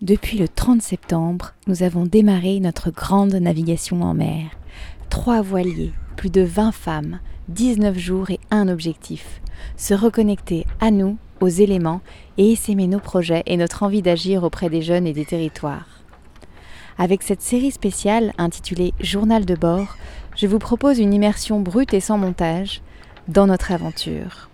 [0.00, 4.50] Depuis le 30 septembre, nous avons démarré notre grande navigation en mer.
[5.10, 9.40] Trois voiliers, plus de 20 femmes, 19 jours et un objectif.
[9.76, 12.00] Se reconnecter à nous, aux éléments
[12.36, 16.04] et essaimer nos projets et notre envie d'agir auprès des jeunes et des territoires.
[16.96, 19.96] Avec cette série spéciale intitulée Journal de bord,
[20.36, 22.82] je vous propose une immersion brute et sans montage
[23.26, 24.48] dans notre aventure.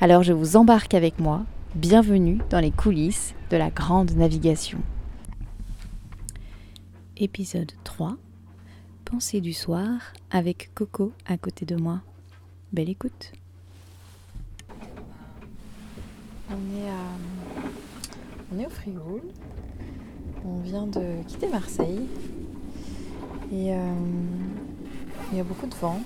[0.00, 1.44] Alors je vous embarque avec moi.
[1.76, 4.80] Bienvenue dans les coulisses de la grande navigation.
[7.16, 8.16] Épisode 3
[9.04, 12.00] Pensée du soir avec Coco à côté de moi.
[12.72, 13.30] Belle écoute.
[16.50, 17.62] On est, à...
[18.52, 19.22] on est au Frioul.
[20.44, 22.00] On vient de quitter Marseille.
[23.52, 23.94] Et euh,
[25.30, 26.00] il y a beaucoup de vent.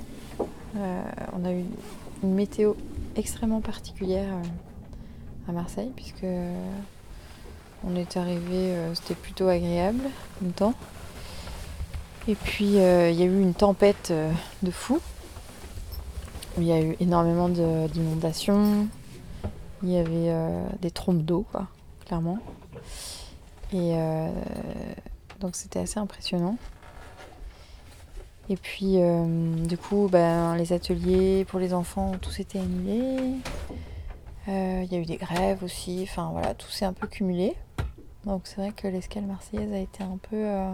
[0.77, 1.65] Euh, on a eu
[2.23, 2.75] une météo
[3.17, 4.42] extrêmement particulière euh,
[5.48, 6.27] à Marseille puisque
[7.87, 10.03] on est arrivé, c'était plutôt agréable
[10.45, 10.75] en temps.
[12.27, 14.12] Et puis il y a eu une tempête
[14.62, 15.00] de fou.
[16.56, 18.87] Il y a eu énormément d'inondations.
[19.83, 20.33] Il y avait
[20.81, 21.67] des trompes d'eau, quoi,
[22.06, 22.39] clairement.
[23.72, 23.95] Et
[25.41, 26.56] donc c'était assez impressionnant.
[28.50, 33.41] Et puis, euh, du coup, ben, les ateliers pour les enfants été annulés.
[33.70, 33.75] Euh,
[34.48, 36.00] il y a eu des grèves aussi.
[36.03, 37.55] Enfin, voilà, tout s'est un peu cumulé.
[38.25, 40.73] Donc, c'est vrai que l'escale marseillaise a été un peu, euh,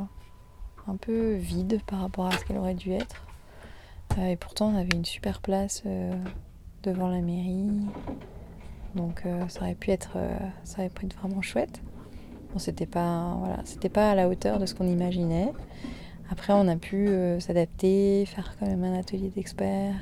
[0.87, 3.25] un peu vide par rapport à ce qu'elle aurait dû être.
[4.19, 5.83] et pourtant, on avait une super place
[6.83, 7.71] devant la mairie.
[8.95, 10.19] Donc, ça aurait pu être,
[10.65, 11.81] ça aurait pu être vraiment chouette.
[12.53, 15.53] Bon, c'était pas, voilà, c'était pas à la hauteur de ce qu'on imaginait.
[16.31, 19.95] Après, on a pu euh, s'adapter, faire quand même un atelier d'experts.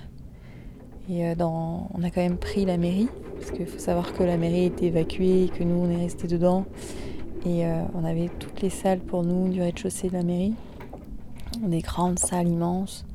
[1.10, 4.64] Euh, on a quand même pris la mairie, parce qu'il faut savoir que la mairie
[4.64, 6.66] était évacuée et que nous, on est restés dedans.
[7.46, 10.54] Et euh, on avait toutes les salles pour nous du rez-de-chaussée de la mairie.
[11.62, 13.06] Des grandes salles immenses,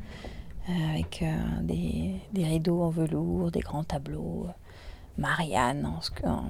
[0.68, 1.24] avec
[1.62, 4.48] des, rideaux en velours, des grands tableaux.
[5.18, 6.44] Marianne en,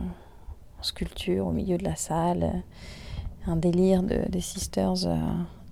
[0.81, 2.63] sculpture au milieu de la salle.
[3.45, 4.93] Un délire de, des sisters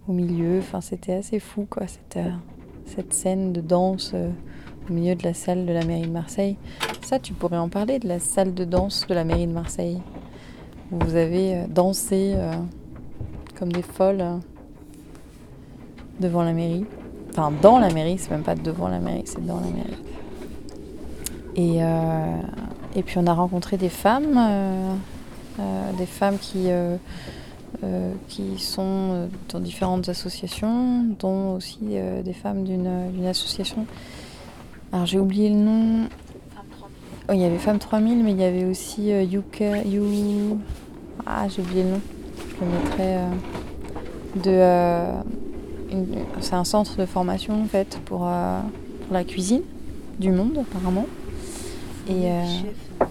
[0.08, 0.60] au milieu.
[0.60, 4.32] Enfin, c'était assez fou, quoi, cette, euh, scène de danse euh,
[4.90, 6.58] au milieu de la salle de la mairie de Marseille.
[7.02, 10.00] Ça, tu pourrais en parler de la salle de danse de la mairie de Marseille,
[10.92, 12.36] où vous avez euh, dansé
[13.58, 14.24] comme des folles
[16.20, 16.86] devant la mairie.
[17.30, 19.98] Enfin, dans la mairie, c'est même pas devant la mairie, c'est dans la mairie.
[21.56, 21.80] Et,
[22.98, 24.40] et puis on a rencontré des femmes,
[25.98, 26.70] des femmes qui
[27.84, 33.88] euh, qui sont euh, dans différentes associations, dont aussi euh, des femmes d'une association.
[34.92, 36.10] Alors j'ai oublié le nom.
[37.30, 39.84] Oh, il y avait Femmes 3000, mais il y avait aussi Yuka.
[39.84, 40.60] You...
[41.26, 42.02] Ah, j'ai oublié le nom.
[42.38, 43.18] Je le mettrai.
[44.44, 49.64] de, C'est un centre de formation en fait pour, pour la cuisine
[50.20, 51.06] du monde apparemment.
[52.10, 52.30] Et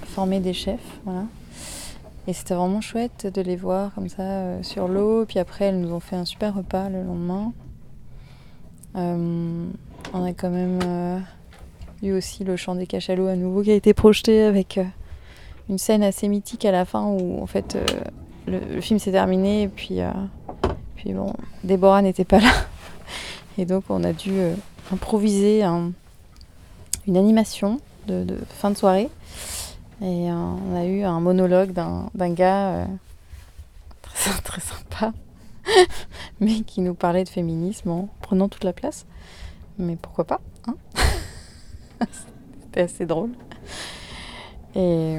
[0.05, 1.25] former des chefs, voilà.
[2.27, 5.25] Et c'était vraiment chouette de les voir comme ça euh, sur l'eau.
[5.25, 7.53] Puis après, elles nous ont fait un super repas le lendemain.
[8.97, 9.67] Euh,
[10.13, 10.79] on a quand même
[12.03, 14.79] euh, eu aussi le chant des cachalots à nouveau qui a été projeté avec
[15.69, 17.79] une scène assez mythique à la fin où en fait
[18.47, 20.01] le, film s'est terminé et puis,
[20.97, 21.33] puis bon,
[21.65, 22.53] Déborah n'était pas là.
[23.59, 24.33] Et donc on a dû
[24.93, 29.11] improviser une animation de, de fin de soirée
[30.03, 32.85] et euh, on a eu un monologue d'un gars euh,
[34.01, 35.13] très, très sympa,
[36.41, 39.05] mais qui nous parlait de féminisme en prenant toute la place.
[39.79, 40.41] Mais pourquoi pas?
[42.71, 43.31] C'était assez drôle.
[44.77, 45.17] Et,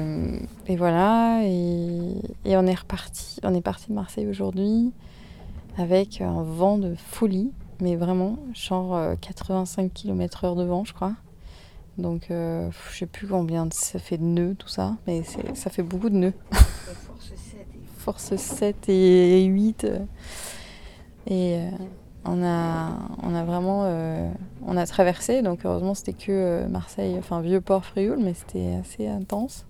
[0.66, 2.14] et voilà, et,
[2.46, 3.40] et, on est reparti.
[3.42, 4.90] On est parti de Marseille aujourd'hui
[5.76, 11.12] avec un vent de folie, mais vraiment, genre 85 euh, km/h de vent, je crois.
[11.98, 15.82] Donc, euh, je sais plus combien ça fait de nœuds, tout ça, mais ça fait
[15.82, 16.34] beaucoup de nœuds.
[17.98, 19.86] Force 7 et 8.
[21.26, 21.70] Et euh,
[22.24, 24.30] on, a, vraiment euh,
[24.66, 29.66] on a traversé, donc heureusement c'était que Marseille, enfin Vieux-Port Frioul, mais c'était assez intense.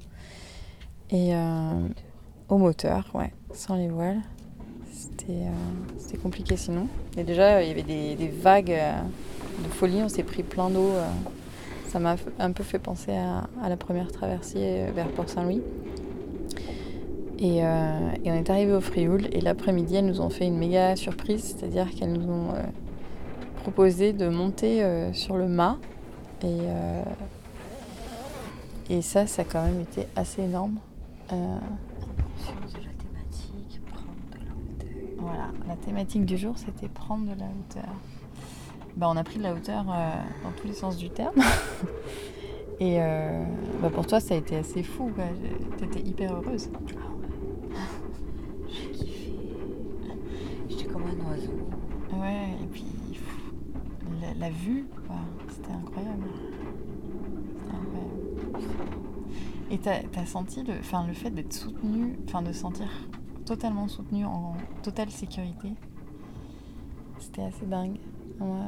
[1.11, 1.35] Et
[2.49, 4.23] au moteur, ouais, sans les voiles.
[4.91, 6.87] C'était compliqué sinon.
[7.19, 8.75] Et déjà, il y avait des, des vagues
[9.63, 10.91] de folie, on s'est pris plein d'eau
[11.93, 15.61] ça m'a un peu fait penser à, la première traversée vers Port-Saint-Louis.
[17.43, 20.95] Euh, et, on est arrivé au Frioul et l'après-midi, elles nous ont fait une méga
[20.95, 22.63] surprise, c'est-à-dire qu'elles nous ont euh,
[23.57, 25.79] proposé de monter euh, sur le mât.
[26.45, 26.59] Et,
[28.91, 30.79] et ça, ça a quand même été assez énorme.
[35.19, 37.95] Voilà, la thématique du jour c'était prendre de la hauteur.
[38.97, 41.37] Bah, on a pris de la hauteur dans tous les sens du terme.
[42.81, 42.99] Et
[43.81, 45.13] bah, pour toi ça a été assez fou,
[45.79, 46.69] t'étais hyper heureuse.
[48.69, 49.33] J'ai kiffé.
[50.69, 51.53] J'étais comme un oiseau.
[52.13, 52.85] Ouais, et puis
[54.43, 55.17] la, vue, quoi,
[55.49, 56.25] c'était incroyable.
[59.71, 62.87] Et t'as as senti le, enfin, le fait d'être soutenu, enfin de sentir
[63.47, 65.73] totalement soutenu en totale sécurité?
[67.19, 67.97] C'était assez dingue.
[68.39, 68.59] Moi,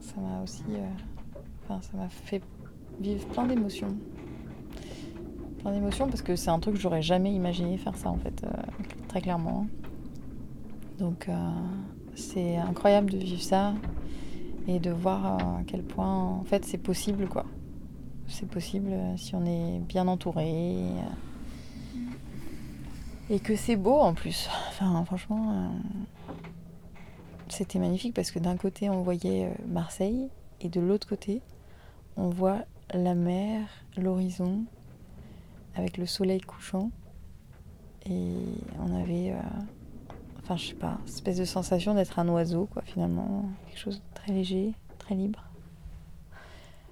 [0.00, 0.86] ça m'a aussi, euh,
[1.64, 2.42] enfin, ça m'a fait
[3.00, 3.96] vivre plein d'émotions.
[5.58, 8.44] Plein d'émotions parce que c'est un truc que j'aurais jamais imaginé faire ça en fait,
[8.44, 8.50] euh,
[9.08, 9.66] très clairement.
[10.98, 11.50] Donc euh,
[12.14, 13.74] c'est incroyable de vivre ça
[14.66, 17.44] et de voir à quel point en fait c'est possible quoi
[18.26, 20.50] c'est possible euh, si on est bien entouré.
[20.50, 22.00] Euh,
[23.30, 24.48] et que c'est beau en plus.
[24.68, 26.34] Enfin, franchement, euh,
[27.48, 30.28] c'était magnifique parce que d'un côté, on voyait Marseille
[30.60, 31.40] et de l'autre côté,
[32.16, 33.66] on voit la mer,
[33.96, 34.64] l'horizon,
[35.74, 36.90] avec le soleil couchant.
[38.06, 38.34] Et
[38.78, 39.32] on avait,
[40.44, 43.44] enfin, je sais pas, espèce de sensation d'être un oiseau, quoi, finalement.
[43.66, 45.42] Quelque chose de très léger, très libre.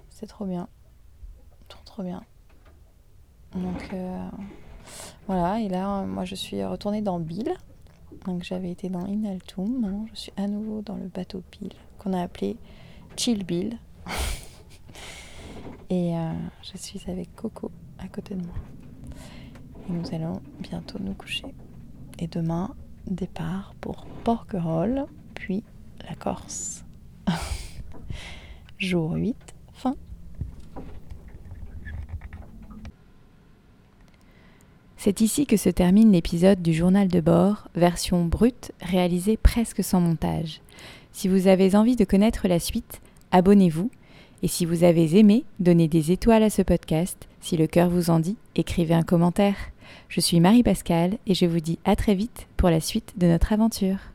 [0.09, 0.67] C'est trop bien
[1.93, 2.23] trop bien.
[3.53, 4.29] Donc euh,
[5.27, 7.53] voilà, et là, moi je suis retournée dans Bill.
[8.25, 12.13] Donc j'avais été dans Inaltum, maintenant je suis à nouveau dans le bateau Bill, qu'on
[12.13, 12.57] a appelé
[13.15, 13.77] Chill Bill.
[15.91, 16.31] et euh,
[16.63, 18.55] je suis avec Coco à côté de moi.
[19.87, 21.53] Et nous allons bientôt nous coucher.
[22.17, 22.73] Et demain,
[23.07, 25.63] départ pour Porquerolles, puis
[26.07, 26.83] la Corse.
[28.77, 29.35] Jour 8,
[29.73, 29.95] fin.
[34.97, 39.99] C'est ici que se termine l'épisode du journal de bord, version brute, réalisée presque sans
[39.99, 40.61] montage.
[41.11, 43.01] Si vous avez envie de connaître la suite,
[43.31, 43.91] abonnez-vous.
[44.43, 47.27] Et si vous avez aimé, donnez des étoiles à ce podcast.
[47.41, 49.72] Si le cœur vous en dit, écrivez un commentaire.
[50.09, 53.53] Je suis Marie-Pascale et je vous dis à très vite pour la suite de notre
[53.53, 54.12] aventure.